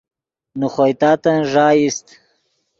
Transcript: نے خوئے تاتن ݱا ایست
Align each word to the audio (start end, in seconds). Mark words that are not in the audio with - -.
نے 0.59 0.67
خوئے 0.73 0.93
تاتن 1.01 1.37
ݱا 1.51 1.67
ایست 1.77 2.07